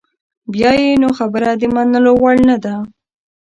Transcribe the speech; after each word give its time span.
بیا 0.53 0.71
یې 0.81 0.89
نو 1.01 1.09
خبره 1.19 1.49
د 1.61 1.63
منلو 1.75 2.11
وړ 2.21 2.35
نده. 2.49 2.75